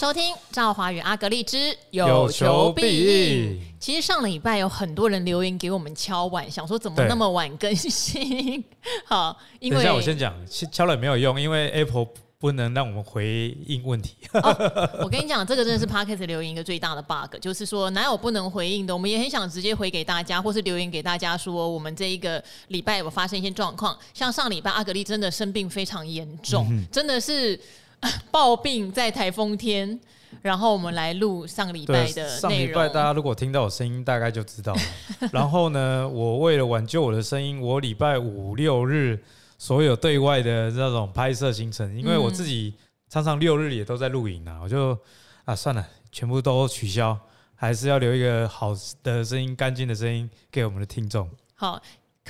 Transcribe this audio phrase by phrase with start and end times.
[0.00, 3.60] 收听赵华与阿格力之有求必应。
[3.78, 8.64] 其实上礼拜有很多人留言给我们敲碗，想说怎么那么晚更新？
[9.04, 10.34] 好，因为我先讲，
[10.72, 12.06] 敲了也没有用，因为 Apple
[12.38, 14.16] 不能让我们回应问题。
[14.32, 18.94] 哦、我跟你讲，这个真的是 Podcast 留言一个最大的 bug，就是说哪有不能回应的？
[18.94, 27.60] 我们也很想直接回给大家，或是留言给大家说，我们这一个礼拜有发生一些状况，像上礼拜阿格力真的生病非常严重，嗯、真的是。
[28.30, 29.98] 暴病在台风天，
[30.42, 32.40] 然后我们来录上个礼拜的内容。
[32.40, 34.80] 上礼拜大家如果听到我声音，大概就知道了。
[35.32, 39.22] 然后呢，我为了挽救我的声音，我礼拜五六日
[39.58, 42.74] 所有对外的这种拍摄行程，因为我自己
[43.08, 44.98] 常常六日也都在录影啊，我就
[45.44, 47.18] 啊算了，全部都取消，
[47.54, 51.28] 还是要留一个好的声音、干净的声音给我们的听众。
[51.54, 51.80] 好。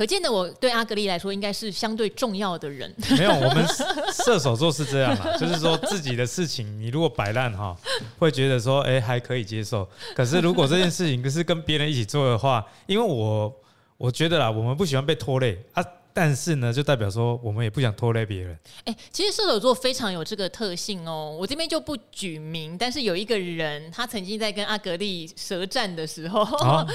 [0.00, 2.90] 可见的，我对阿格丽来说应该是相对重要的人。
[3.18, 3.62] 没有，我们
[4.10, 7.76] 射手座是这样嘛，就是说自己的事情，你如果摆烂哈，
[8.18, 9.86] 会觉得说，哎，还可以接受。
[10.16, 13.54] 可是如果这件事情可是跟别人一起做的话，因为我
[13.98, 15.84] 我觉得啦，我们不喜欢被拖累啊。
[16.12, 18.58] 但是呢，就代表说我们也不想拖累别人。
[18.84, 21.36] 哎、欸，其实射手座非常有这个特性哦。
[21.38, 26.44] 我这边就不举名，但是有一个人，他曾经在跟阿格力舌战的时候，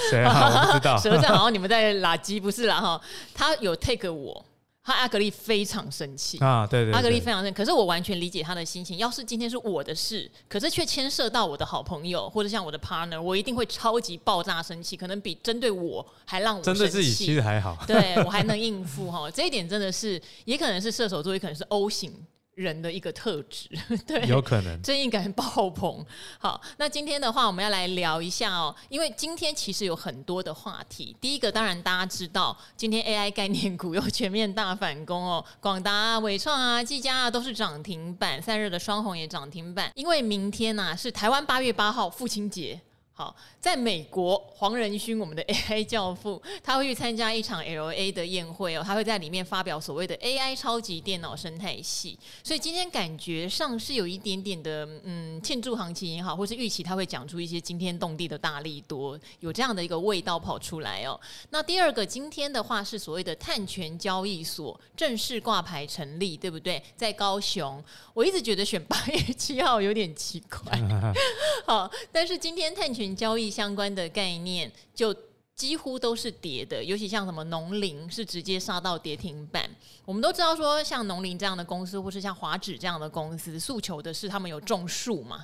[0.09, 0.31] 谁啊？
[0.31, 0.97] 啊我不知道。
[1.01, 3.01] 舌战好像你们在垃圾不是啦哈？
[3.33, 4.45] 他有 take 我。
[4.85, 7.57] 他阿格丽非常生气啊，对对，对，阿格丽非常生气。
[7.57, 8.99] 可是我完全理解他的心情。
[8.99, 16.79] 要是今天是我的事，可是却牵涉到我的好朋友或者像我的 partner，我一定会超级爆炸生气，可能比针对我还让我生气。
[16.79, 19.27] 针对自己其实还好，对我还能应付哈。
[19.31, 22.13] 这一点真的是，也可能是射手座，也可能是 O 型。
[22.55, 23.69] 人的一个特质，
[24.07, 26.05] 对，有可能正义感爆棚。
[26.39, 31.15] 好，那今天的话，我们要来聊一下哦，因为今天其实有很多的话题。
[31.19, 39.91] 第一个，当然大家知道，今天 AI 概念股又全面大反攻哦，广达啊、伟创啊、技嘉啊都是涨停板，散热的双红也涨停板。
[39.93, 42.79] 因为明天呐、啊、是台湾八月八号父亲节。
[43.17, 61.17] 好，在美国，黄仁勋，我们的 AI 教父，他会去参加一场 LA 的宴会哦，他会在里面发表所谓的 AI 超级电脑生态系，所以今天感觉上是有一点点的嗯庆祝行情也好，或是预期他会讲出一些惊天动地的大利多，有这样的一个味道跑出来哦。
[61.51, 66.83] 那第二个，今天的话是所谓的碳权交易所正式挂牌成立，对不对？
[66.97, 67.81] 在高雄，
[68.13, 70.77] 我一直觉得选八月七号有点奇怪，
[71.65, 73.04] 好，但是今天碳权。
[73.13, 75.13] 交易相关的概念就
[75.53, 79.69] 几乎都是跌的，尤其像什么农林是直接杀到跌停板。
[80.05, 85.43] 我们都知道说，像农林这样的公司，或是像华指这样的公司，诉求的是他们有种树嘛。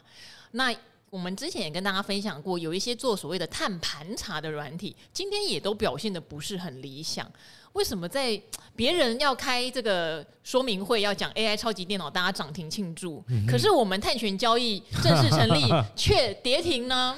[0.51, 0.73] 那
[1.09, 7.29] 我们之前也跟大家分享过，有一些做所谓的碳盘查的软体，今天也都表现的不是很理想。
[7.73, 8.41] 为什么在
[8.75, 15.63] 别人要开这个说明会，要讲 AI 超级电脑，大家涨停庆祝，嗯、可是我们碳权交易正式成立
[15.95, 17.15] 却跌停呢？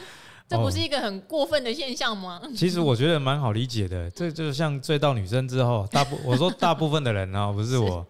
[0.48, 2.42] 这不是一个很过分的现象吗？
[2.56, 8.06] 其实我觉得蛮好理解的， 这就像追到女生之后， 大部我说大部分的人啊，不是我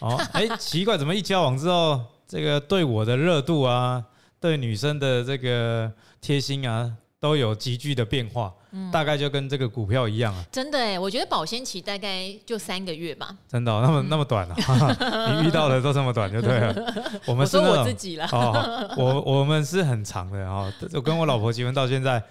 [0.00, 4.04] 哦，哎，奇怪，怎么一交往之后，这个对我的热度啊，
[4.40, 8.52] 对女生的这个贴心啊，都有急剧的变化。
[8.92, 13.36] 大概就跟这个股票一样啊，真的哎，我觉得保鲜期大概就三个月吧。
[13.48, 14.56] 真的、哦，那么那么短啊？
[15.40, 16.94] 你遇到的都这么短就对了。
[17.26, 18.28] 我们是我，我自己了。
[18.32, 20.72] 哦，我我们是很长的啊。
[20.92, 22.22] 我跟我老婆结婚到现在，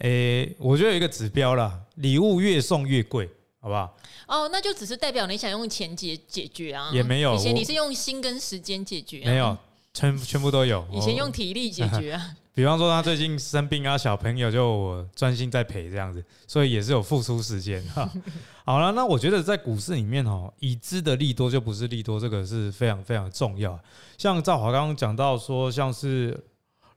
[0.00, 3.28] 诶，我觉得有一个指标啦，礼物越送越贵，
[3.60, 3.96] 好不好？
[4.26, 6.90] 哦，那就只是代表你想用钱解解决啊？
[6.92, 9.56] 也没有，以前你是用心跟时间解决、啊，没有，
[9.94, 10.86] 全全部都有。
[10.92, 12.30] 以前用体力解决啊。
[12.58, 18.10] 比方说他最近生病啊，小朋友就我专心在陪这样子，所以也是有付出时间哈。
[18.66, 23.78] 好了，那我觉得在股市里面哦，已知的利多就不是利多，这个是非常非常重要。
[24.16, 26.36] 像赵华刚刚讲到说，像是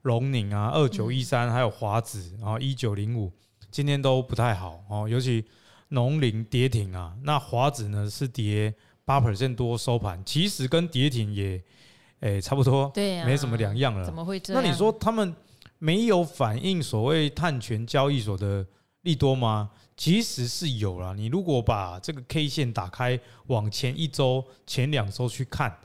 [0.00, 3.30] 荣宁啊，二九一三，还有华指啊，一九零五，
[3.70, 5.44] 今天都不太好哦，尤其
[5.90, 8.74] 农林跌停啊，那华指呢是跌
[9.04, 11.62] 八 percent 多收盘，其实跟跌停也
[12.18, 14.04] 诶、欸、差不多，对啊，没什么两样了。
[14.04, 14.60] 怎么会这样？
[14.60, 15.32] 那你说他们？
[15.82, 18.64] 没有反映所谓碳权交易所的
[19.00, 19.68] 利多吗？
[19.96, 21.12] 其实是有啦。
[21.12, 23.18] 你如果把这个 K 线打开，
[23.48, 25.76] 往前一周、前两周去看，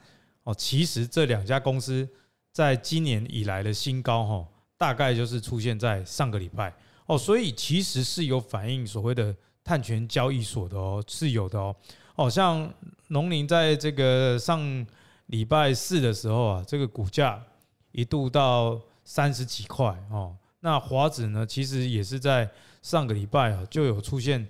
[0.44, 2.08] 哦，其实这两家公司
[2.52, 4.48] 在今年以来的新高，哈，
[4.78, 6.72] 大概就是出现在上个礼拜，
[7.08, 11.76] 哦，所以其实是有反映所谓的碳权交易所的哦，是有的哦。
[12.18, 12.72] 哦，像
[13.08, 14.86] 农林在这个上
[15.26, 17.44] 礼拜四的时候啊，这个股价
[17.92, 18.80] 一度到。
[19.10, 21.46] 三十几块哦，那华指呢？
[21.46, 22.48] 其实也是在
[22.82, 24.46] 上个礼拜啊，就有出现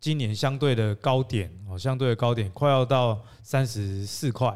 [0.00, 4.52] 今年相对的高点哦，相对的高点快要到三十四块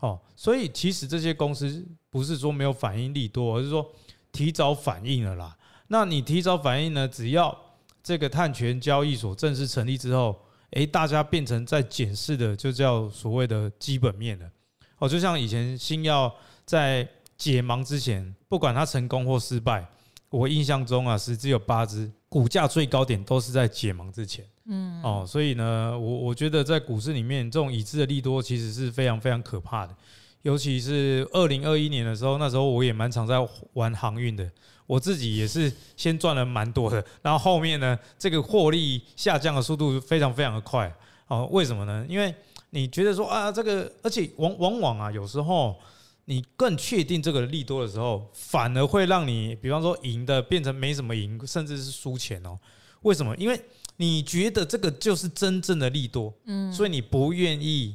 [0.00, 3.86] 哦，所以其实这些公司不是说没有反应力多，而是说
[4.32, 5.54] 提早反应了啦。
[5.88, 7.06] 那你提早反应呢？
[7.06, 7.54] 只要
[8.02, 10.34] 这个碳权交易所正式成立之后，
[10.70, 14.50] 诶，大家变成在检视的，就叫所谓的基本面了。
[14.96, 16.34] 哦，就像以前星耀
[16.64, 19.86] 在解盲之前，不管它成功或失败，
[20.30, 24.44] 我印象中啊，十只有八只股价最高点都是在解盲之前。
[24.66, 29.94] 嗯，哦，所以呢，我我觉得在股市里面，这种已知的利多其实是非常非常可怕的。
[30.42, 33.36] 尤其是二零二一年的时候，那时候我也蛮常在
[33.72, 34.50] 玩航运的，
[34.86, 40.94] 我自己也是先赚了蛮多的，然后后面呢，这个获利下降的速度非常非常的快。
[41.28, 42.04] 哦，为什么呢？
[42.08, 42.34] 因为
[42.70, 45.74] 你觉得说啊，这个而且往往往啊，有时候
[46.26, 52.58] 你更确定这个利多的时候，反而会让你，比方说赢的变成没什么赢，甚至是输钱哦。
[53.02, 53.36] 为什么？
[53.36, 53.60] 因为
[53.96, 57.94] 你觉得这个就是真正的利多，嗯，所以你不愿意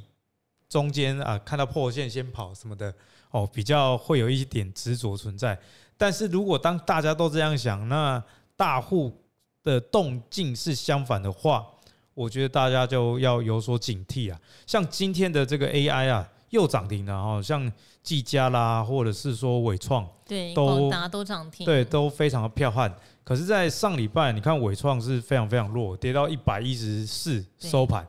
[0.70, 2.94] 中间啊看到破线先跑什么的
[3.32, 5.60] 哦，比较会有一点执着存在。
[5.98, 8.24] 但是如果当大家都这样想，那
[8.56, 9.20] 大户
[9.64, 11.66] 的动静是相反的话，
[12.14, 14.40] 我觉得大家就要有所警惕啊。
[14.68, 22.94] 像今天的这个 AI 啊，又涨停了哈，像技嘉啦，或者是说纬创，对，都都涨停，对，都非常的彪悍。
[23.24, 28.08] 可是，在上礼拜，你看纬创是非常非常弱，跌到一百一十四收盘。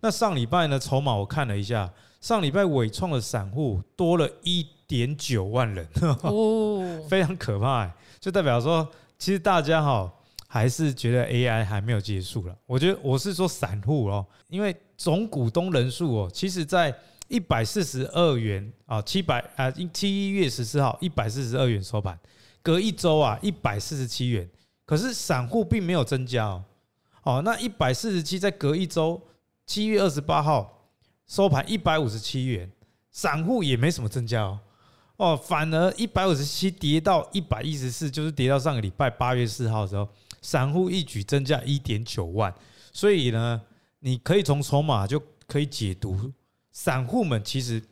[0.00, 1.90] 那上礼拜呢，筹码我看了一下，
[2.20, 5.88] 上礼拜伟创的散户多了一点九万人，
[6.22, 8.86] 哦， 非常可怕，欸，就代表说，
[9.18, 10.12] 其实大家哈
[10.46, 12.54] 还是觉得 AI 还没有结束了。
[12.66, 16.94] 我觉得我是说散户哦，因为总股东人数哦，其实在
[17.30, 22.18] 一百四十二元啊，七百啊，七月十四号一百四十二元收盘。
[22.60, 24.50] 隔一周啊，一百四十七元，
[24.84, 26.64] 可是散户并没有增加哦。
[27.22, 29.22] 哦，那一百四十七在隔一周，
[29.64, 30.90] 七月二十八号
[31.28, 32.68] 收盘一百五十七元，
[33.12, 34.60] 散户也没什么增加哦。
[35.16, 40.08] 哦，反而一百五十七跌到一百一十四，就是跌到上个礼拜八月四号的时候，
[40.42, 42.52] 散户一举增加一点九万。
[42.92, 43.62] 所以呢，
[44.00, 46.32] 你可以从筹码就可以解读，
[46.72, 47.82] 散户们其实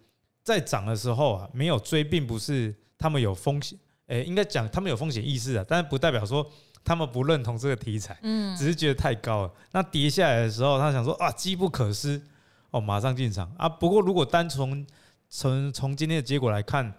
[0.42, 3.78] 在涨的时候啊，没有追，并不是他们有风险。
[4.06, 6.50] 诶，应该讲他们有风险意识啊，但是不代表说
[6.82, 9.52] 他们不认同这个题材，嗯，只是觉得太高了。
[9.72, 12.18] 那跌下来的时候，他想说啊，机不可失，
[12.70, 13.68] 哦，马上进场啊。
[13.68, 14.86] 不过如果单从
[15.28, 16.90] 从从今天的结果来看，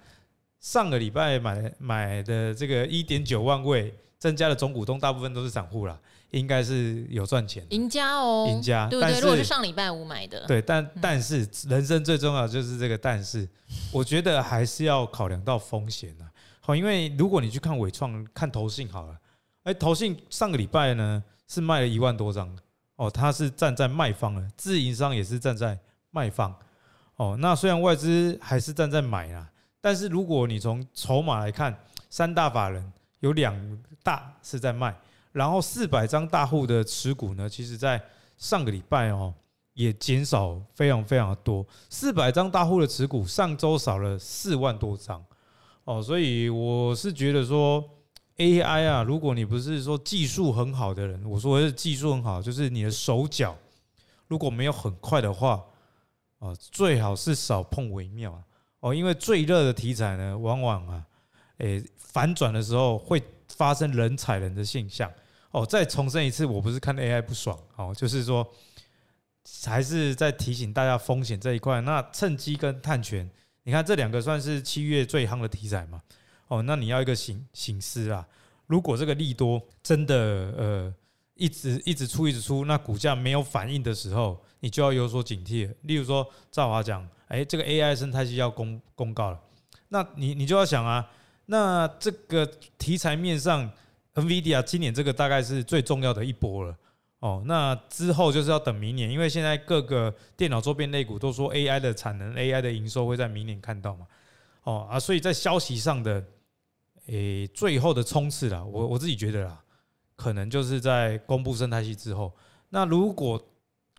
[0.59, 5.99] 上个礼拜买买的这个一点九万位增加的总股东，大部分都是散户啦，
[6.31, 9.19] 应该是有赚钱，赢家哦，赢家，对不对？
[9.19, 13.47] 如果是上礼拜五买的，对，但但是人生最重要就是这个但是，
[13.91, 16.29] 我觉得还是要考量到风险啊。
[16.59, 19.17] 好，因为如果你去看伟创，看投信好了，
[19.63, 22.47] 哎，投信上个礼拜呢是卖了一万多张，
[22.95, 25.77] 哦，他是站在卖方的，自营商也是站在
[26.11, 26.55] 卖方，
[27.15, 29.49] 哦，那虽然外资还是站在买啊，
[29.81, 31.75] 但是如果你从筹码来看，
[32.11, 33.55] 三大法人有两
[34.03, 34.95] 大是在卖，
[35.31, 38.01] 然后四百张大户的持股呢，其实在
[38.37, 39.33] 上个礼拜哦
[39.73, 45.23] 也减少非常非常的多，四百张大户的持股上周少了四万多张。
[45.85, 47.83] 哦，所以我是觉得说
[48.37, 53.55] ，AI 啊，如果你不是说技术很好的人，我说的是技术很好，就是你的手脚
[54.27, 55.63] 如果没有很快的话，
[56.39, 58.43] 哦，最好是少碰为妙啊。
[58.81, 61.03] 哦，因为最热的题材呢，往往啊，
[61.57, 63.21] 诶，反转的时候会
[63.55, 65.11] 发生人踩人的现象。
[65.51, 68.47] 哦，再重申一次，我不是看 AI 不爽，哦，就是说，
[69.65, 71.81] 还是在提醒大家风险这一块。
[71.81, 73.29] 那趁机跟碳权。
[73.63, 76.01] 你看这两个算是七月最夯的题材嘛？
[76.47, 78.27] 哦，那你要一个醒醒思啊！
[78.65, 80.15] 如果这个利多真的
[80.57, 80.93] 呃
[81.35, 85.71] 一直一直出一直出，那股价没有反应的时候，你就要有所警惕。
[85.83, 89.39] 例如说赵华讲，哎，这个 AI 生态系要公公告了，
[89.89, 91.07] 那你你就要想啊，
[91.51, 92.45] 那这个
[92.77, 93.67] 题材面上
[94.13, 96.77] ，NVIDIA 今年这个大概是最重要的一波了。
[97.21, 104.05] 哦，那之后就是要等明年，因为现在各个电脑周边类股都说 AI 的产能、AI 的营收会在明年看到嘛。
[104.61, 106.23] 哦啊，所以在消息上的，
[107.07, 109.59] 诶，最后的冲刺啦，我我自己觉得啦，
[110.15, 112.31] 可能就是在公布生态系之后。
[112.69, 113.43] 那如果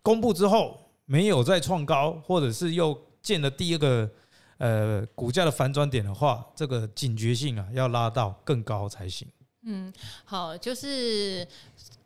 [0.01, 4.09] 公布之后没有再创高，或者是又建了第二个
[4.61, 9.27] 呃股价的反转点的话，这个警觉性啊要拉到更高才行。
[9.65, 9.91] 嗯，
[10.23, 11.47] 好，就是。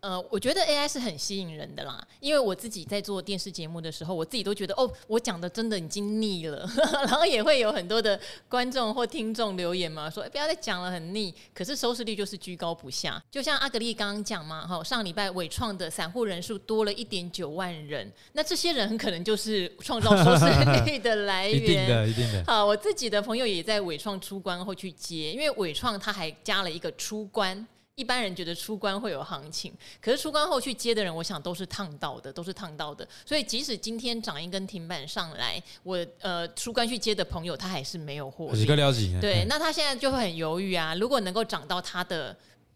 [0.06, 6.70] 呃，我觉得 AI 是很吸引人的啦，因为我自己在做电视节目的时候，我自己都觉得哦，我讲的真的已经腻了，
[7.08, 11.34] 然后也会有很多的观众或听众留言嘛，说、欸、不要再讲了，很腻。
[11.56, 20.46] 可是收视率就是居高不下，就像阿格丽刚刚讲嘛，哈，上礼拜伟创的散户人数多了一点九万人，那这些人很可能就是创造收视
[20.86, 22.44] 率的来源， 一定的，一定的。
[22.46, 27.66] 好，我自己的朋友也在伟创出关后去接，因为伟创他还加了一个出关。
[27.96, 29.72] 一般人觉得出关会有行情，
[30.02, 33.08] 可是出关后去接的人，我想都是烫到的，都是烫到的。
[33.26, 38.60] 所以即使今天涨一根停板上来，我呃出关去接的朋友，他还是没有获利。
[38.60, 39.18] 几个了解？
[39.22, 40.94] 对，那他现在就会很犹豫啊。
[40.96, 42.36] 如果能够涨到他的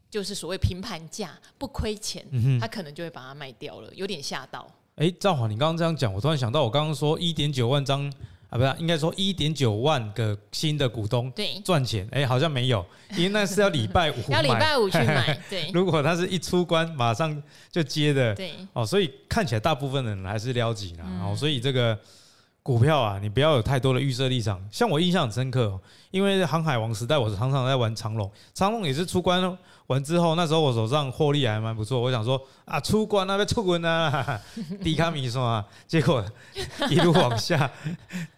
[0.09, 4.65] 就是所谓平盘价，不亏钱，嗯、他可能就会把它卖掉了，有点吓到。
[4.95, 8.09] 哎、欸，赵华，你刚刚这样讲，我突然想到，我刚刚说一点九万张。
[8.50, 11.60] 啊，不是，应该说一点九万个新的股东对。
[11.63, 15.70] 赚钱，哎、欸，好像没有，因为那是要礼拜五 要礼拜五去买， 对。
[15.74, 17.41] 如果他是一出关马上
[17.72, 21.98] 就接的，对，哦，所以看起来大部分人还是撩紧了，哦，所以这个
[22.63, 24.60] 股票啊，你不要有太多的预设立场。
[24.72, 25.79] 像我印象很深刻，
[26.12, 29.41] 因为航海王时代，我常常在玩长荣，长荣也是出关
[29.89, 32.00] 完之后，那时候我手上获利还蛮不错。
[32.00, 34.39] 我想说啊，出关那边出关啊，
[34.84, 36.24] 低卡米说啊，结果
[36.91, 37.69] 一路往下，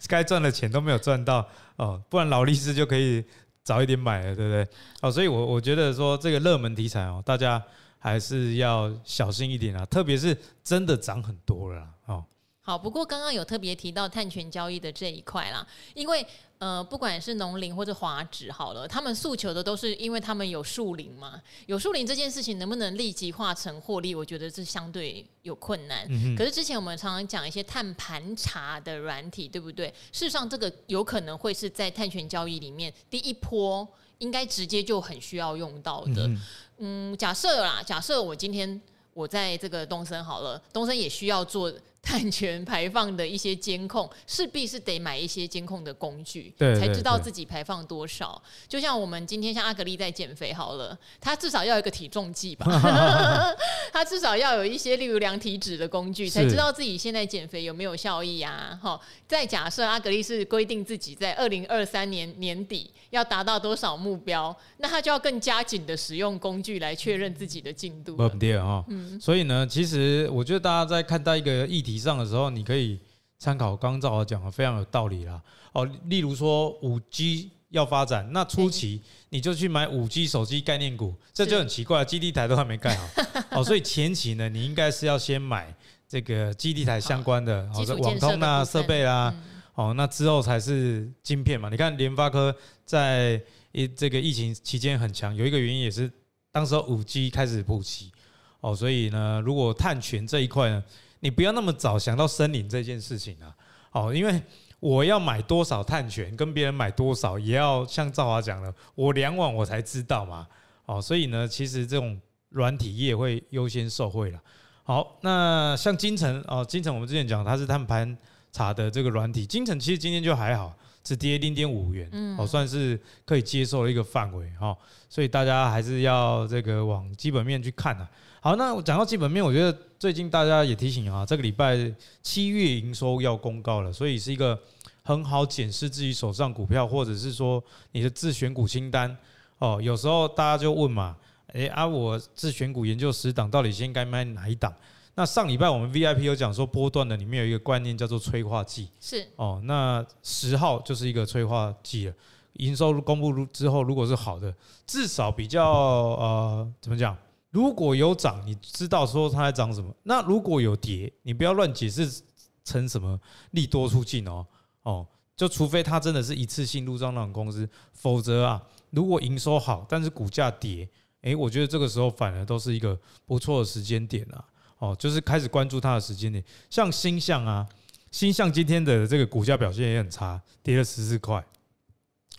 [0.08, 2.02] 该赚的钱都没有赚到哦。
[2.10, 3.22] 不然劳力士就可以
[3.64, 4.66] 早一点买了，对不对？
[5.02, 7.62] 哦，所以我我觉得说这个热门题材哦，大家
[8.00, 12.24] 还是要小心一点啊，特别是真的涨很多了哦。
[12.62, 16.26] 好，不过刚刚有特别提到碳权交易的这一块啦，因为
[16.62, 26.06] 呃，不管是农林或者华指，好了，他们诉求的都是因为他们有树林嘛，有树林这件事情能不能立即化成获利，我觉得是相对有困难。
[26.08, 29.88] 嗯、可是之前我们常常讲一些碳盘查的软体，对不对？
[30.12, 33.88] 事实上，这个有可能会是在碳权交易里面第一波
[34.20, 36.28] 应该直接就很需要用到的。
[36.28, 36.42] 嗯，
[36.78, 38.80] 嗯，假设啦，假设我今天
[39.14, 41.72] 我在这个东森好了，东森也需要做。
[42.04, 48.42] 碳权排放的一些监控，势必是得买一些监控的工具，对才知道自己排放多少。
[48.68, 52.66] 就像我们今天像阿格丽在减肥好了，他至少要一个体重计吧，
[54.02, 58.76] 他至少要有一些例如量体脂的工具，才知道自己现在减肥有没有效益啊。
[58.82, 68.18] 好，再假设阿格力是规定自己在二零二三年年底要达到多少目标，那他就要更加紧的使用工具来确认自己的进度。
[68.40, 71.92] 对啊，嗯，所以呢，其实我觉得大家在看待一个议题。
[72.00, 72.98] 上的时候，你可以
[73.38, 75.40] 参考刚刚赵华讲的，非常有道理啦。
[75.74, 83.08] 哦，例如说五 G 要发展，那初期你就去买五 G 手机概念股，这就很奇怪，基地台都还没盖好。
[83.60, 85.74] 哦，所以前期呢，你应该是要先买
[86.08, 89.34] 这个基地台相关的，哦，网通啊设备啦。
[89.74, 91.70] 哦，那之后才是晶片嘛。
[91.70, 92.54] 你看联发科
[92.86, 96.12] 在一这个疫情期间很强，有一个原因也是
[96.52, 98.12] 当时五 G 开始普及。
[98.60, 100.84] 哦，所以呢，如果碳权这一块呢，
[101.22, 103.56] 你不要那么早想到森林这件事情啊，
[103.92, 104.44] 哦，因为
[104.82, 110.48] 我要买多少碳权，跟别人买多少，也要像赵华讲的，我两网我才知道嘛，
[110.86, 112.20] 哦，所以呢，其实这种
[112.50, 114.42] 软体业会优先受惠了。
[114.84, 118.18] 好，那像金城哦，金城我们之前讲它是碳盘
[118.52, 124.78] 查的这个软体，金城其实今天就还好，只跌零点五元，哦，算是可以接受的一个范围哈，
[125.10, 128.10] 所以大家还是要这个往基本面去看啊。
[128.40, 131.78] 好，那我讲到基本面，我觉得最近大家也提醒啊，这个礼拜
[132.24, 134.60] 七月营收要公告了，所以是一个
[135.04, 139.16] 很好检视自己手上股票，或者是说你的自选股清单
[139.60, 139.80] 哦。
[139.82, 141.16] 有时候大家就问嘛，
[141.54, 144.74] 诶啊，我自选股研究十档，到底先该买哪一档？
[145.16, 152.14] 那上礼拜我们 VIP 有讲说波段的里面有一个观念叫做催化剂，是哦，那十号就是一个催化剂了。
[152.54, 154.54] 营收公布之后，如果是好的，
[154.86, 157.18] 至少比较呃，怎么讲？
[157.50, 159.94] 如果有涨，你知道说它在涨什么？
[160.04, 162.22] 那如果有跌，你不要乱解释
[162.64, 163.20] 成什么
[163.52, 164.46] 利多出尽哦
[164.84, 170.88] 哦，就除非它真的是一次性入账那种公司，否则啊，如果营收好，但是股价跌，
[171.22, 174.44] 诶，我觉得这个时候反而都是一个不错的时间点啊
[174.82, 176.44] 哦，就是开始关注它的时间点。
[176.70, 177.66] 像星象啊，
[178.12, 181.42] 星象今天的这个股价表现也很差，跌了十四块。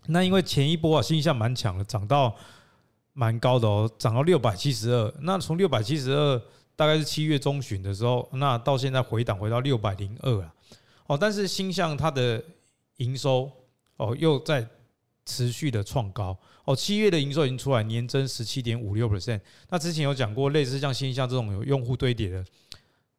[0.07, 2.37] 那因为前一波啊，星象蛮强的，涨到。
[3.15, 5.15] 蛮高的哦，涨到六百七十二。
[5.21, 6.43] 那从六百七十二，
[6.75, 10.51] 大概是七月中旬的时候，那到现在回档回到六百零二了。
[11.07, 12.43] 哦，但是星象它的
[12.97, 13.53] 营收
[13.99, 14.67] 哦又在
[15.27, 16.35] 持续的创高。
[16.65, 19.41] 哦，七月的营收已经出来，年增十七点五六 percent。
[19.69, 22.45] 那之前有讲过，类似像星象这种有用户堆叠的，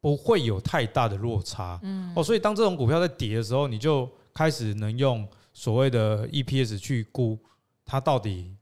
[0.00, 1.78] 不会有太大的落差。
[1.82, 2.12] 嗯。
[2.14, 7.38] 哦，所以当这种股票在跌的时候，你就开始能用所谓的 EPS 去估
[7.84, 8.54] 它到底。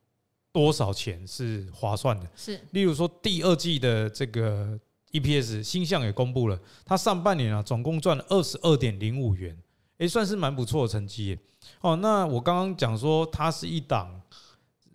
[0.55, 2.29] 多少钱是划算的。
[2.37, 4.79] 是，例如说第二季的这个
[5.13, 9.57] EPS，新象也公布了，它上半年啊总共赚了二十二点零五元，
[9.97, 11.39] 诶，算是蛮不错的成绩。
[11.81, 14.21] 哦，那我刚刚讲说它是一档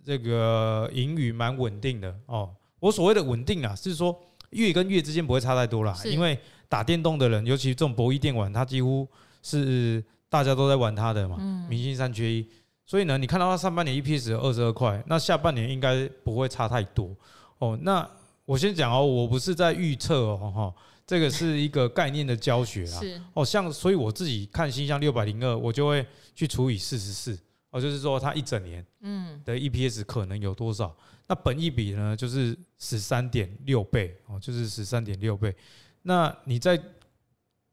[0.08, 2.48] 这个盈余蛮稳定的哦。
[2.80, 4.18] 我所谓的稳定啊，是说
[4.50, 9.06] 月跟月之间不会差太多啦，因为打电动的人，尤其这种博弈电玩，它几乎
[9.42, 11.36] 是大家都在玩它的嘛，
[11.68, 12.48] 明星三缺一。
[12.86, 17.14] 所以呢，你看到它上半年 EPS 二十二块，那下半年应该不会差太多
[17.58, 17.78] 哦。
[17.82, 18.08] 那
[18.46, 20.74] 我先讲哦，我不是在预测哦，哈，
[21.06, 23.00] 这个是一个概念的教学啊。
[23.34, 27.38] 哦，像所以我自己看星象六百零二，我就会去除以四十四
[27.70, 30.96] 哦，就是说它一整年嗯的 EPS 可能有多少？
[31.26, 35.54] 那本益比呢，就是十三点六倍哦，就是十三点六倍。
[36.02, 36.80] 那你在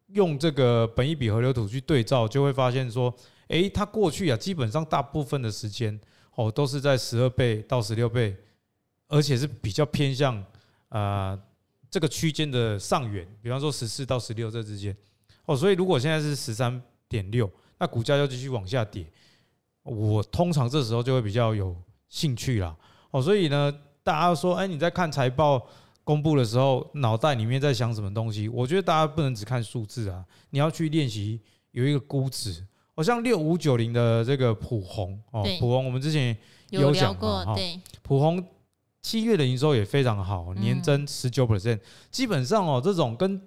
[0.08, 3.16] 用这个本益比河流图去对照，就会发现说。
[3.50, 6.02] 诶，它过去啊，基本上大部分的时间
[6.34, 8.36] 哦，都是在十二倍到十六倍，
[9.08, 10.44] 而且是比较偏向
[10.90, 11.40] 啊
[11.92, 14.98] 这个区间的上缘，比方说十四到十六这之间
[15.46, 17.48] 哦，所以如果现在是十三点六，
[17.78, 19.06] 那股价要继续往下跌，
[19.86, 21.74] 我通常这时候就会比较有
[22.10, 22.76] 兴趣啦。
[23.12, 23.74] 哦，所以呢，
[24.04, 25.66] 大家说，哎，你在看财报
[26.04, 28.50] 公布的时候，脑袋里面在想什么东西？
[28.50, 31.40] 我觉得大家不能只看数字啊，你要去练习
[31.72, 32.66] 有一个估值。
[32.98, 36.36] 好像六五九零的这个普红哦，普红我们之前
[36.70, 38.42] 有讲过，对，普红
[39.02, 43.42] 七月的营收也非常好，年增十九 percent，基本上哦，这种跟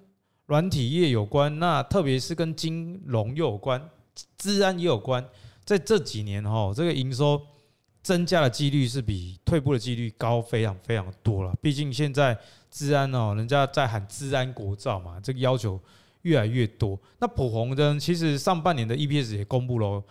[0.45, 3.89] 软体业有关，那特别是跟金融又有关，
[4.37, 5.27] 资安也有关，
[5.69, 7.39] 在这几年哈，这个营收
[8.01, 12.35] 增加的几率是比退步的几率高非常非常多了，毕竟现在
[12.71, 15.79] 治安哦，人家在喊治安国造嘛，这个要求。
[16.23, 16.99] 越来越多。
[17.19, 17.97] 那普宏呢？
[17.97, 20.03] 其实上半年的 EPS 也公布了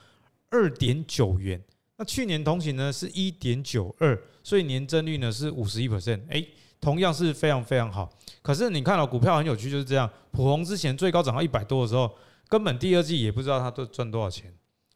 [0.48, 1.62] 二点九元。
[1.98, 6.22] 那去年同期呢是一点九二，所以年增率呢是五十一 percent。
[6.30, 6.42] 哎，
[6.80, 8.08] 同样是非常非常好。
[8.40, 10.10] 可是你看到股票很有趣，就是这样。
[10.30, 12.10] 普红之前最高涨到一百多的时候，
[12.48, 14.50] 根本第二季也不知道它都赚多少钱。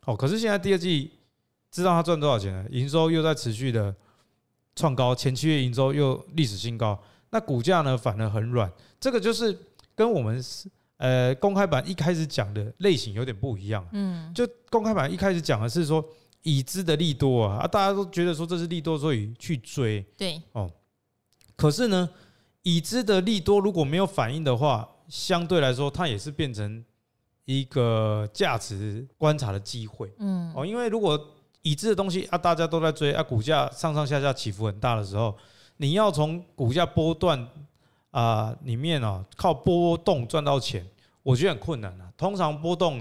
[0.05, 1.11] 好，可是现在第二季
[1.71, 3.95] 知道它赚多少钱了，营收又在持续的
[4.77, 7.01] 创高，前七月营收又历史新高。
[7.31, 8.71] 那股价呢反而很软。
[9.01, 9.59] 这个就是
[9.95, 10.69] 跟我们是。
[10.99, 13.85] 呃，公开版一开始讲的类型有点不一样。
[13.91, 16.05] 嗯，就公开版一开始讲的是说
[16.43, 20.01] 已知的利多啊，啊，大家都觉得说这是利多，所以去追。
[20.17, 20.71] 对，哦，
[21.57, 22.09] 可是呢，
[22.63, 26.85] 已知的利多如果没有反应的话，相对来说它也是变成
[27.45, 30.13] 一个价值观察的机会。
[30.19, 31.19] 嗯，哦，因为如果
[31.63, 35.37] 已知的东西啊，大家都在追啊，股价上上下下起伏很大的时候，
[35.77, 37.49] 你要从股价波段
[38.11, 40.87] 啊里面哦靠波动赚到钱。
[41.23, 42.13] 我觉得很困难啊。
[42.17, 43.01] 通常波动，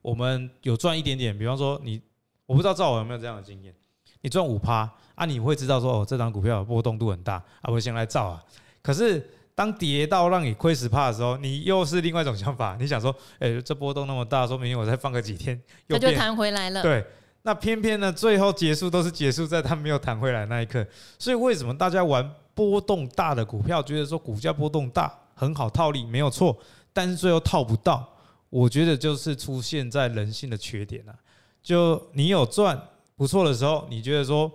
[0.00, 1.38] 我们有赚一点点。
[1.38, 2.00] 比方说，你
[2.46, 3.74] 我不知道赵总有没有这样的经验，
[4.22, 8.42] 你赚五趴啊，你会知道说哦，这张股票波动度很大啊，我先来造啊。
[8.80, 16.80] 可是当跌到让你亏死怕的时候，你又是另外一种想法，你想说，哎，这波动那么大，说明我再放个几天，它就弹回来了。
[16.80, 17.04] 对，
[17.42, 20.86] 那偏偏呢，最后结束都是结束在它没有弹回来那一刻。
[21.18, 26.56] 所以为什么大家玩波动大的股票，觉得说股价波动大很好套利，没有错。
[26.92, 28.08] 但是最后套不到，
[28.50, 31.12] 我觉得就是出现在人性的缺点了。
[31.60, 32.80] 就你有赚
[33.16, 34.48] 不错的时候，你觉得说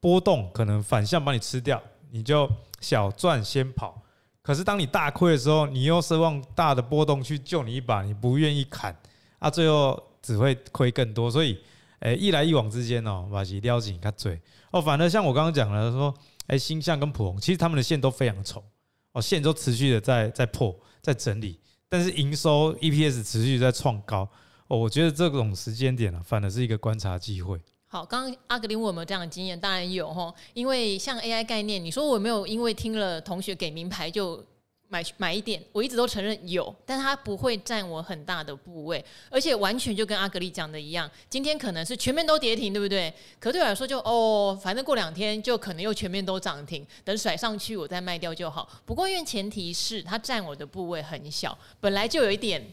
[0.00, 1.78] 波动可能反向把你吃掉，
[2.10, 2.48] 你就
[2.80, 4.00] 小赚先跑。
[4.48, 8.98] 可是当你大亏的时候，你又奢望大的波动去救你一把，你不愿意砍
[9.38, 11.30] 啊，最后只会亏更多。
[11.30, 11.58] 所以，
[11.98, 14.80] 诶，一来一往之间哦，把其撩紧他嘴哦。
[14.80, 16.14] 反而像我刚刚讲的说，
[16.46, 18.64] 诶，星象跟普红，其实他们的线都非常丑
[19.12, 21.60] 哦，线都持续的在在破，在整理。
[21.86, 24.26] 但是营收 EPS 持续在创高
[24.68, 27.60] 哦，我觉得这种时间点啊，反而是一个观察机会。
[27.88, 29.58] 好，刚刚阿格林问有没有这样的经验？
[29.58, 34.44] 当然有哈，因为像 AI 概念，你说我没有因为听了同学给名牌就。
[34.90, 43.12] 买买一点，我一直都承认有，但它不会占我很大的部位，而且完全就跟阿格力讲的一样，今天可能是全面都跌停，对不对？
[43.38, 48.66] 可对我来说就哦，反正过两天就可能又全面都涨停，等甩上去我再卖掉就好。
[48.86, 52.66] 不过因为前提是它占我的部位很小，本来就有一点，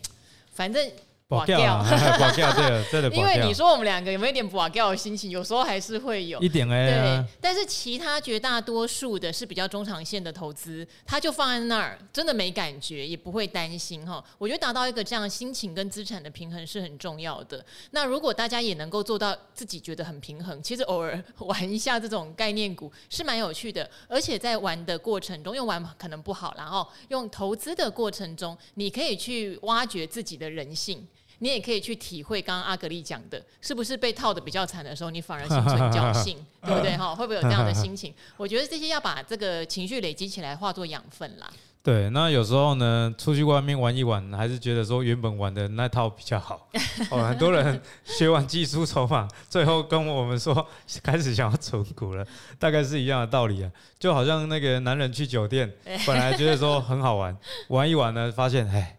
[0.53, 0.89] 反正。
[1.27, 1.83] 保掉，
[2.19, 3.09] 保 掉，对，真的。
[3.15, 5.31] 因为你说我们两个有没有一点保掉的心情？
[5.31, 6.85] 有时候还是会有一点哎。
[6.87, 14.23] 对，但是其他绝大多数的是比较中长线的投资，它就放在那儿，真的没感觉，也不会担心哈。
[14.37, 17.65] 我觉得达到一个这样心情跟资产的平衡是很重要的。
[17.89, 23.89] 那如果大家也能够做到自己觉得很平衡，其实偶尔玩一下这种概念股是蛮有趣的。
[24.07, 31.07] 而且在玩的过程中，用玩可能不好，然后用投资的过程中，你可以去挖掘自己的人性。
[31.39, 36.95] 你也可以去体会刚刚阿格丽讲的，是不是被套的比较惨的时候，你反而心存侥幸， 对不对？
[36.97, 38.13] 哈，会不会有这样的心情？
[38.37, 41.51] 我觉得这些要把这个情绪累积起来，化作养分啦。
[41.83, 46.67] 对，那有时候呢，出去外面玩一玩，还是觉得说原本玩的那套比较好。
[47.11, 50.67] 哦，很多人学完技术筹码，最后跟我们说
[51.03, 52.25] 开始想要存股了，
[52.57, 53.69] 大概是一样的道理啊。
[53.99, 55.71] 就好像那个男人去酒店，
[56.07, 58.97] 本来觉得说很好玩，玩一玩呢，发现哎，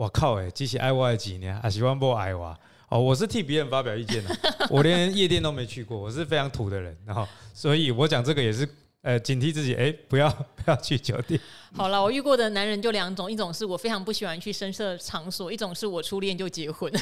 [0.00, 2.58] 我靠哎，机器爱我几年，还喜欢不爱我。
[2.88, 4.34] 哦，我是替别人发表意见的，
[4.70, 8.66] 我连夜店都没去过，我是非常土的人，然后所以我讲这个也是。
[9.02, 11.40] 呃，警惕自己，哎、欸，不要不要去酒店。
[11.74, 16.92] 好了，我遇过的男人就两种，一种是我非常不喜欢去深色场所，一种是我初恋就结婚。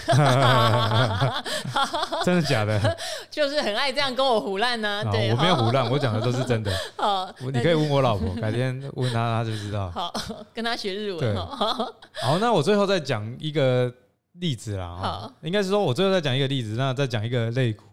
[2.25, 2.97] 真的假的？
[3.29, 5.03] 就是很爱这样跟我胡乱呢。
[5.11, 6.73] 对，我没有胡乱，我讲的都是真的。
[6.97, 9.91] 好，你可以问我老婆，改天问她，她就知道。
[9.91, 10.15] 好，
[10.55, 11.19] 跟她学日文。
[11.19, 11.35] 对。
[11.35, 13.93] 好，那我最后再讲一个
[14.35, 14.97] 例子啦。
[14.97, 17.87] 好，应该是说我最后再讲一个例子，那再讲一个类股。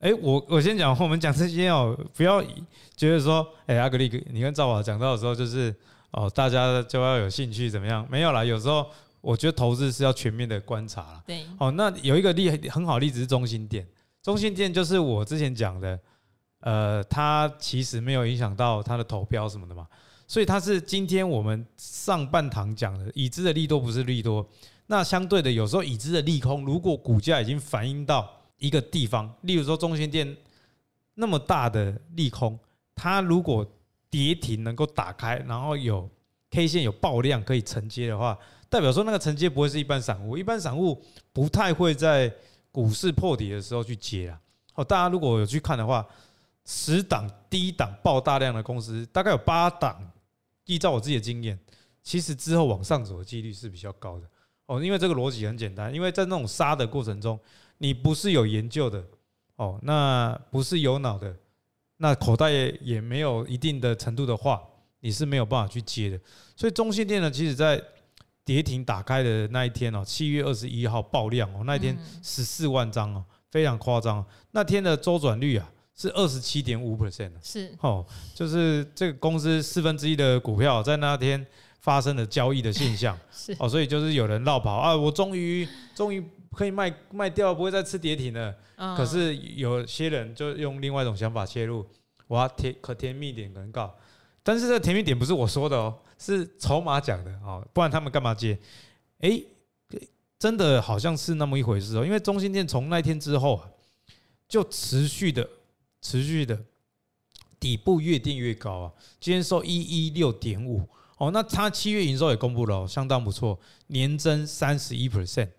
[0.00, 2.42] 哎、欸，我我先讲，我们讲这些哦，不要
[2.96, 5.74] 觉得说，哎、欸，阿格力，你跟赵华讲到的时候，就是
[6.12, 8.06] 哦，大家就要有兴趣怎么样？
[8.10, 8.86] 没有啦，有时候
[9.20, 11.22] 我觉得投资是要全面的观察啦。
[11.26, 13.86] 对，哦，那有一个例很好例子是中心店，
[14.22, 16.00] 中心店就是我之前讲的，
[16.60, 19.86] 呃，它其实没有影响到它的投标什么的嘛，
[20.26, 24.48] 所以它是今天我们上半堂讲的已知的利多不是利多，
[24.86, 28.39] 那相对的有时候已知的利空，如果股价已经反映到。
[28.60, 30.36] 一个地方，例如说中心店
[31.14, 32.56] 那么大的利空，
[32.94, 33.66] 它如果
[34.08, 36.08] 跌停能够打开，然后有
[36.50, 42.32] K 线有爆量可以承接的话，代表说那个承接不会是一般散户，一般散户不太会在
[42.70, 44.40] 股市破底的时候去接啊。
[44.74, 46.06] 哦，大家如果有去看的话，
[46.66, 49.98] 十档低档爆大量的公司，大概有八档，
[50.66, 51.58] 依照我自己的经验，
[52.02, 54.26] 其实之后往上走的几率是比较高的。
[54.66, 57.40] 哦，因为这个逻辑很简单，因为在那种杀的过程中。
[57.82, 59.02] 你不是有研究的
[59.56, 61.34] 哦，那不是有脑的，
[61.96, 62.50] 那口袋
[62.82, 64.62] 也没有一定的程度的话，
[65.00, 66.20] 你是没有办法去接的。
[66.54, 67.82] 所以中信电呢，其实在
[68.44, 74.22] 跌停打开的那一天哦，七月二十一号爆量哦，那一天十四万张哦，非常夸张。
[74.50, 75.66] 那天的周转率啊
[75.96, 81.46] 是二十七点五 percent，是哦，就是这个公司四分之一的股票在那天
[81.80, 86.22] 发生了交易的现象， 是哦，所以就是有人绕跑啊，我终于终于。
[86.56, 88.54] 可以卖卖掉，不会再吃跌停了。
[88.96, 91.86] 可是有些人就用另外一种想法切入，
[92.26, 93.94] 我要甜可甜蜜点能告。
[94.42, 98.58] 但是这个甜蜜点不是我说的哦，是筹码讲的哦，不然他们干嘛接？
[99.18, 99.40] 哎，
[100.38, 102.04] 真的好像是那么一回事哦。
[102.04, 103.70] 因为中兴电从那天之后啊，
[104.48, 105.48] 就持续的、
[106.00, 106.58] 持续的
[107.60, 108.92] 底部越垫越高啊。
[109.20, 113.56] 今天收一一六点五哦，那它七月营收也公布了，相当不错，
[113.88, 115.50] 年增三十一 percent。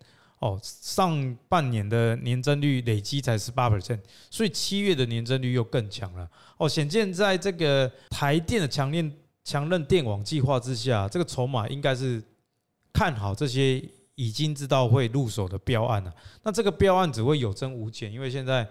[0.42, 4.00] 哦，上半年的年增率累积才十八 percent，
[4.32, 6.28] 所以七月的年增率又更强了。
[6.58, 9.12] 哦，显见在这个台电的强链
[9.44, 12.20] 强韧电网计划之下，这个筹码应该是
[12.92, 16.12] 看好这些已经知道会入手的标案了。
[16.42, 18.68] 那这个标案只会有增无减，因为现在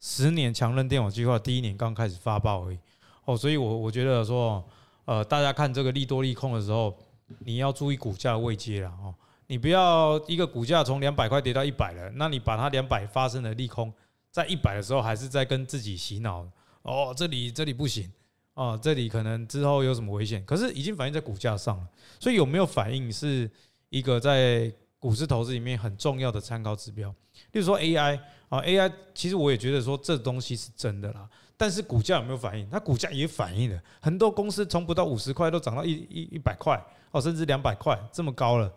[0.00, 2.78] 十年强韧电网计划第一年刚开始发报而已。
[3.26, 4.64] 哦，所以我我觉得说，
[5.04, 6.92] 呃，大家看这个利多利空的时候，
[7.38, 9.14] 你要注意股价的位阶了哦。
[9.46, 13.92] 你不要一个股价从两百块跌到一百了，那你把它两百发生的利空，
[14.30, 16.46] 在一百的时候还是在跟自己洗脑
[16.82, 18.10] 哦，这里这里不行
[18.54, 21.86] 哦，这里可能之后有什么危险，可是已经反映在股价上了，
[22.18, 23.50] 所以有没有反应是
[23.90, 27.14] 一个在股市投资里面很重要的参考指标。
[27.52, 32.68] 例如说 AI 啊，AI 其实我也觉得说这东西是真的啦，但是股价有没有反应？
[32.70, 38.72] 它股价也反应了，很多公司从不到五十块都涨到一一一百块哦，甚至两百块这么高了。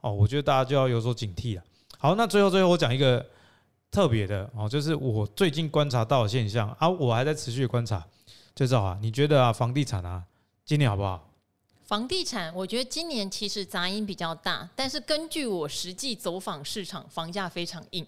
[0.00, 1.62] 哦，我觉得大家就要有所警惕了。
[1.98, 3.24] 好，那最后最后我讲一个
[3.90, 8.02] 特别的哦，就是我最近观察到的现象啊，我还在持续观察，
[8.54, 10.24] 就是啊，你觉得啊，房地产啊，
[10.64, 11.28] 今年好不好？
[11.84, 18.06] 房地产，我觉得今年其实杂音比较大，但是根据我实际走访市场，房价非常硬。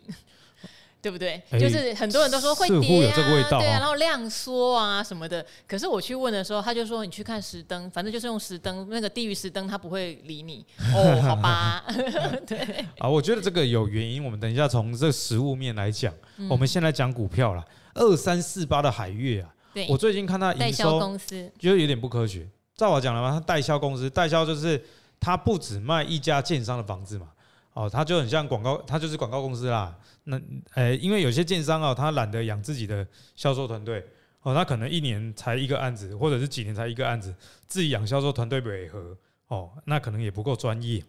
[1.02, 1.42] 对不对？
[1.58, 3.14] 就是很多人都说会跌啊，
[3.50, 5.44] 对啊，然后量缩啊什么的。
[5.66, 10.64] 可是我去问的时候，他就说你去看石灯，反正就是用石灯，那个低于石灯他不会理你。
[10.94, 11.84] 哦，好吧，
[12.46, 12.58] 对。
[12.98, 14.24] 啊，我觉得这个有原因。
[14.24, 16.14] 我们等一下从这个实物面来讲。
[16.48, 17.64] 我们先来讲股票啦。
[17.94, 19.50] 二三四八的海月啊，
[19.88, 22.48] 我最近看他营收公司，觉得有点不科学。
[22.76, 24.82] 照我讲了嘛，他代销公司，代销就是
[25.18, 27.26] 他不只卖一家建商的房子嘛。
[27.72, 29.96] 哦，他就很像广告，他就是广告公司啦。
[30.24, 30.40] 那，
[30.74, 34.04] 呃，因为有些建商啊，他懒得养自己的销售团队，
[34.42, 37.34] 哦，他可能一年才一个案子，或者是几年才一个案子，
[37.66, 39.16] 自己养销售团队不合，
[39.48, 41.02] 哦，那可能也不够专业。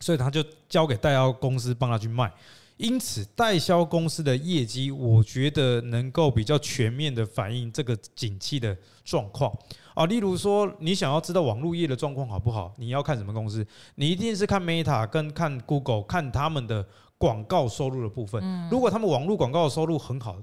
[0.00, 2.32] 所以他就交给代销公司帮他去卖。
[2.76, 9.50] 因此，代销公司的业绩，我觉得能够比较全面的反映这个景气的状况
[9.96, 10.06] 啊。
[10.06, 13.66] 例如说，你想要知道网络业的状况好不好，你要看什么公司？
[13.96, 16.86] 你一定是看 Meta 跟看 Google，看他们的
[17.18, 18.68] 广告收入的部分。
[18.70, 20.40] 如果他们网络广告的收入很好，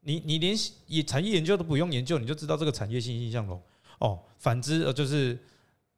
[0.00, 3.60] 你你连也产业研究都不用研究，你就知道这个产业欣欣向荣
[3.98, 4.18] 哦。
[4.38, 5.38] 反之，呃，就是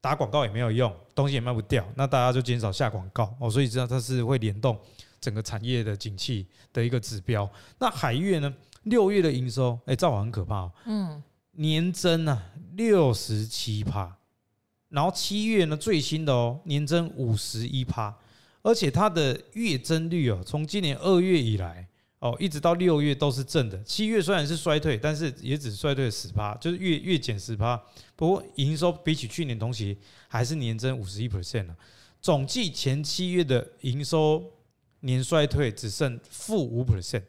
[0.00, 3.48] 打广告也没有用，东西也卖不掉，那大家就减少下广告哦。
[3.48, 4.76] 所以知道它是会联动。
[5.20, 8.54] 整个产业的景气的一个指标，那海月呢？
[8.82, 11.22] 六月的营收，哎，造化很可怕哦，嗯，
[11.56, 12.42] 年增啊
[12.76, 14.16] 六十七趴，
[14.88, 18.16] 然后七月呢最新的哦，年增五十一趴，
[18.62, 21.88] 而且它的月增率哦，从今年二月以来
[22.18, 27.80] 哦，一直到六月都是正的，七月虽然是衰退，但是也只衰退十趴，就是月月减十趴，
[28.16, 29.96] 不过营收比起去年同期
[30.28, 31.76] 还是年增五十一 percent 啊，
[32.20, 34.50] 总计前七月的营收。
[35.06, 36.82] 年衰退只剩负五。
[36.82, 37.22] percent，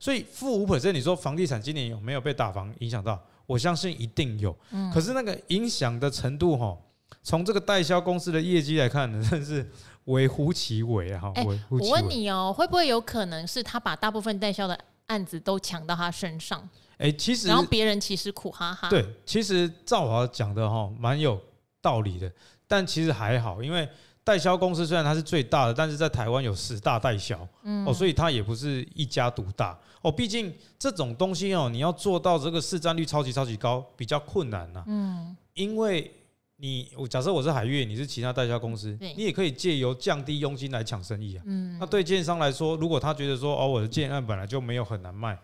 [0.00, 3.24] 所以负五 percent，你说房地产今年有没有被打房影响到？
[3.46, 4.56] 我相信一定有。
[4.92, 6.76] 可是那个影响的程度，哈，
[7.22, 9.68] 从这个代销公司的业绩来看呢，真是
[10.04, 11.20] 微乎其微啊！
[11.20, 11.90] 哈，微乎其微。
[11.90, 16.68] 我问你哦，会不会有可能是他把大部分代销的案子都抢到他身上？
[16.98, 18.88] 哎，其实然后别人其实苦哈哈。
[18.88, 21.40] 对，其实赵华讲的哈蛮有
[21.80, 22.32] 道理的，
[22.66, 23.88] 但其实还好，因为。
[24.24, 30.10] 代销公司虽然它是最大的，但是在台湾有十大代销，嗯哦，所以它也不是一家独大哦。
[30.10, 34.82] 毕竟这种东西哦，你要做到这个市占率超级超级高，比较困难呐。
[34.86, 36.10] 嗯，因为
[36.56, 41.42] 你我假设我是海月，你是其他代销公司，你也可以借由降低佣金来抢生意啊。
[41.46, 45.38] 嗯，那对建商来说，如果他觉得说哦，我的建案本来就没有很难卖，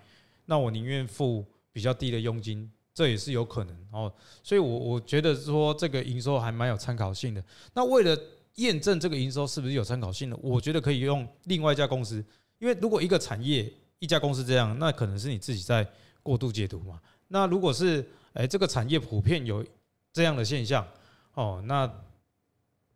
[0.46, 4.10] 那我宁愿付比较低的佣金，这也是有可能哦。
[4.42, 7.44] 所以我我觉得说这个营收还蛮有参考性的。
[7.74, 8.16] 那为了
[8.56, 10.36] 验证这个营收是不是有参考性的？
[10.42, 12.24] 我觉得可以用另外一家公司，
[12.58, 15.86] 因为如果一个产业一家公司这样，那可能是你自己在
[16.22, 17.00] 过度解读嘛。
[17.28, 19.64] 那如果是诶这个产业普遍有
[20.12, 20.86] 这样的现象
[21.34, 21.90] 哦，那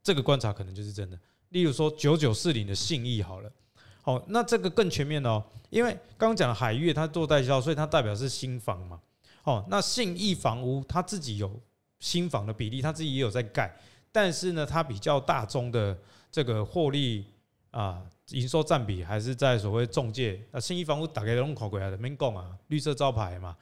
[0.03, 1.19] 这个观察可能就是真的。
[1.51, 3.53] 例如说九九四零的信义好了，
[4.03, 9.01] 哦，那这个更全面哦，因为刚刚讲海月它做代销，所以它代表是新房嘛。
[9.45, 11.61] 哦，那信义房屋它自己有
[12.01, 13.75] 新房的比例，它自己也有在盖。
[14.15, 15.99] 但是呢，它比较大宗的
[16.31, 17.27] 这个获利
[17.73, 23.57] 啊，营收占比还是在所谓中介啊，信义房屋大概都考过来的，没讲啊，绿色招牌嘛，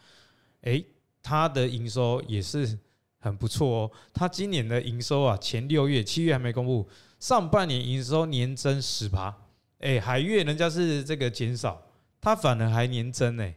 [0.60, 0.84] 诶，
[1.22, 2.78] 它的营收也是
[3.18, 3.90] 很不错哦。
[4.12, 6.86] 它今年的营收啊，前六月、七月还没公布，
[7.18, 9.34] 上半年营收年增十趴，
[9.78, 11.80] 诶，海月人家是这个减少，
[12.20, 13.54] 它反而还年增诶，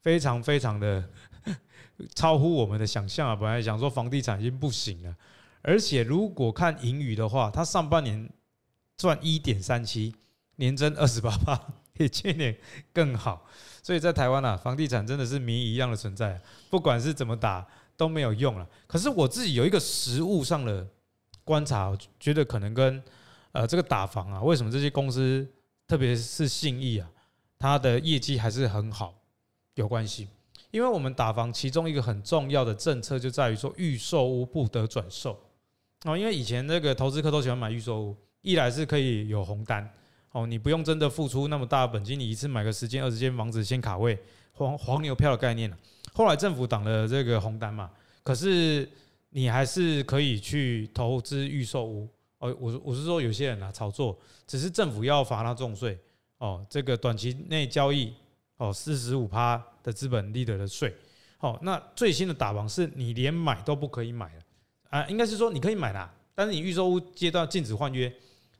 [0.00, 1.10] 非常非常的
[2.14, 3.34] 超乎我们的想象啊！
[3.34, 5.16] 本来想说房地产已经不行了。
[5.66, 8.30] 而且如果看盈余的话，它上半年
[8.96, 10.14] 赚一点三七，
[10.54, 11.60] 年增二十八八，
[11.92, 12.56] 比去年
[12.92, 13.44] 更好。
[13.82, 18.64] 所以在台湾啊，房地产真的是谜一样的存在，不管是怎么打都没有用了。
[18.86, 20.86] 可是我自己有一个实物上的
[21.42, 23.02] 观察，我觉得可能跟
[23.50, 25.44] 呃这个打房啊，为什么这些公司，
[25.88, 27.10] 特别是信义啊，
[27.58, 29.20] 它的业绩还是很好
[29.74, 30.28] 有关系。
[30.70, 35.36] 因为我们打房其中一个很重要的政策就在于说，预售屋不得转售。
[36.04, 39.88] 哦，因为以前那个投资客都喜欢买预售屋，一来是可以有红单，
[40.32, 44.18] 哦，你不用真的付出那么大的本金，你一次买个十间二十间房子先卡位，
[44.52, 45.72] 黄黄牛票的概念。
[46.12, 47.90] 后来政府挡了这个红单嘛，
[48.22, 48.88] 可是
[49.30, 52.08] 你还是可以去投资预售屋。
[52.38, 55.98] 哦，我我是说有些人啊炒作，只是政府要罚他重税。
[56.38, 58.12] 哦，这个短期内交易，
[58.58, 60.94] 哦，四十五趴的资本利得的税。
[61.38, 64.42] 好，那最新的打房是你连买都不可以买了。
[64.90, 68.12] 啊，应该是说你可以买啦，但是你预售屋阶段禁止换约，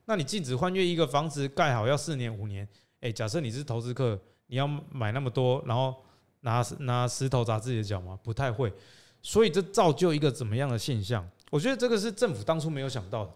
[0.06, 2.66] 那你禁止换约一个房子盖好要四年五年，
[3.00, 5.94] 哎，假设你是投资客，你要买那么多，然后
[6.40, 8.18] 拿拿石头砸自己的脚吗？
[8.22, 8.72] 不太会，
[9.22, 11.26] 所以这造就一个怎么样的现象？
[11.50, 13.32] 我觉得这个是政府当初没有想到的，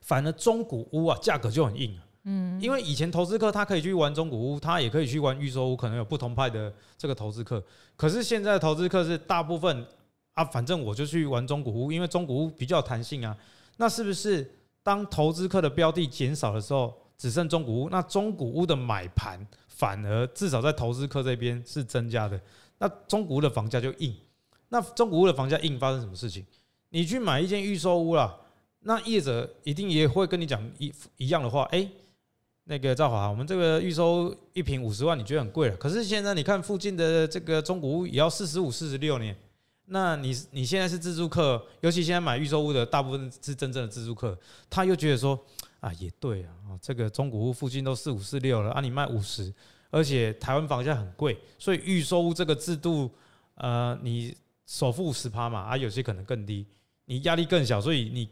[0.00, 7.62] 反而中古屋啊价格就很硬啊，嗯，因为以前投资客他可以去玩中古屋，他也可以去玩预售屋，可能有不同派的这个投资客，
[7.96, 9.86] 可是现在的投资客是大部分。
[10.36, 13.34] 啊，反正我就去玩中古屋，因为中古屋比较弹性啊。
[13.78, 14.48] 那是不是
[14.82, 17.88] 当投资客的标的减少的时候，只剩中古屋？
[17.88, 22.38] 那中古屋的买盘反而至少在投资客这边是增加的。
[22.78, 24.14] 那中古屋的房价就硬。
[24.68, 26.44] 那中古屋的房价硬，发生什么事情？
[26.90, 28.38] 你去买一间预售屋了，
[28.80, 31.62] 那业者一定也会跟你讲一一样的话。
[31.72, 31.88] 哎，
[32.64, 35.76] 那个赵华，我们这个预售一平五十万，你觉得很贵了？
[35.78, 39.34] 可是现在你看附近的这个中古屋也要四十五、四十六年。
[39.86, 44.36] 那你你现在是自住客，尤其现在买预售屋的大部分是真正的自住客，
[44.68, 45.38] 他又觉得说，
[45.80, 46.50] 啊，也对啊，
[46.82, 49.52] 这个中古屋附近都四五四六了啊，你卖五十，
[49.90, 53.08] 而且台湾房价很贵，所以预售屋这个制度，
[53.54, 56.66] 呃，你首付十趴嘛，啊，有些可能更低，
[57.04, 58.28] 你压力更小，所以你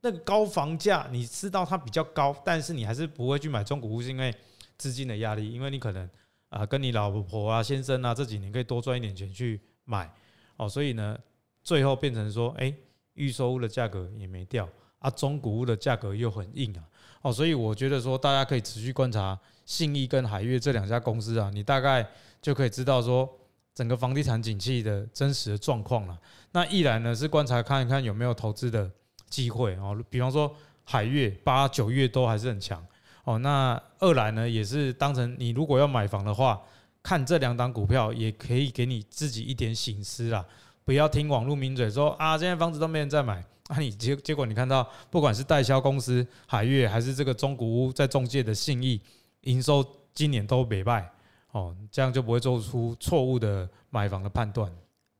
[0.00, 4.34] 那个高房价，你知道它比较高，但是你还是不会去买中古屋，是因为
[4.76, 6.10] 资金的压力，因为你可能
[6.48, 10.12] 啊，跟你老婆啊、先生啊这几年可以多赚一点钱去买，
[10.56, 11.18] 哦，所以呢，
[11.62, 12.74] 最后变成说，哎，
[13.14, 14.68] 预售屋的价格也没掉。
[15.00, 16.82] 啊，中古屋的价格又很硬啊，
[17.20, 22.08] 哦，所以我觉得说，大家可以持续观察信义跟海悦这两家公司啊，你大概
[22.40, 23.30] 就可以知道说
[23.74, 26.18] 整个房地产景气的真实的状况了。
[26.52, 28.90] 那一来呢是观察看一看有没有投资的
[29.28, 30.50] 机会哦，比方说
[30.84, 32.82] 海悦八九月都还是很强
[33.24, 33.38] 哦。
[33.40, 36.62] 那二来呢也是当成你如果要买房的话，
[37.04, 40.44] 看这两档股票也可以给你自己一点醒思啦，
[40.84, 43.44] 不要听网络名嘴说啊，现在房子都没人在买。
[43.68, 49.00] 啊、你结结果你看到，不管是代销公司海悦，还是这个中古屋在中介的信义，
[49.42, 51.10] 营收今年都没败
[51.52, 54.70] 哦，这样就不会做出错误的买房的判断。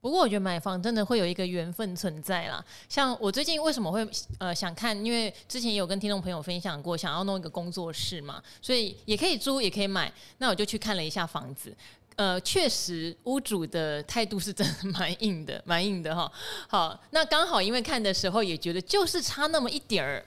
[0.04, 2.62] 不过我觉得买房真的会有一个缘分存在啦。
[2.90, 4.06] 像我最近为什么会
[4.38, 10.12] 呃想看，因为之前有跟听众朋友分享过，想要弄一个工作室嘛，所以也可以租也可以买。
[10.36, 11.74] 那我就去看了一下房子。
[12.16, 16.30] 呃，确实，屋主的态度是真的蛮硬的，蛮硬的哈。
[16.68, 20.22] 好，那刚好因为看的时候也觉得就是差那么一点儿。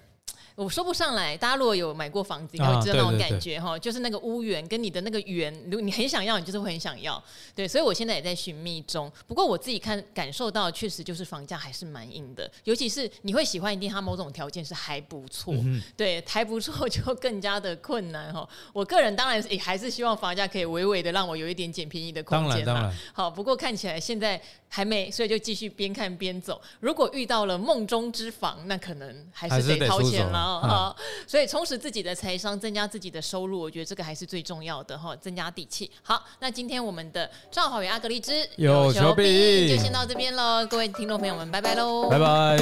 [0.57, 7.23] 我说不上来，大家如果有买过房子，应该会知道那种感觉哈，就是那个屋源跟你的那个源，如果你很想要，你就是会很想要。
[7.53, 9.11] 对，所以我现在也在寻觅中。
[9.27, 18.49] 不过我自己看感受到，确实就是房价还是蛮硬的，尤其是你会喜欢一定它某种条件是还不错，嗯、对，还不错就更加的困难哈。
[18.73, 22.91] 我个人当然也还是希望房价可以微微的让我有一点捡便宜的空间嘛。
[23.13, 26.59] 好，不过看起来现在还没，所以就继续边看边走。
[26.79, 30.67] 如果遇到了梦中之房，那可能还是得掏钱了。
[30.67, 30.95] 好，
[31.27, 35.91] 所以充实自己的财商，增加自己的收入，我觉得这个还是最重要的哈，增加底气。
[36.01, 42.57] 好，那今天我们的赵好与阿格丽之有求必应就先到这边喽，各位听众朋友们，拜拜喽，拜拜。